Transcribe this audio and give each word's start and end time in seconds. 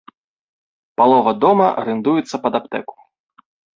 Палова 1.01 1.31
дома 1.45 1.67
арандуецца 1.81 2.35
пад 2.47 2.53
аптэку. 2.61 2.95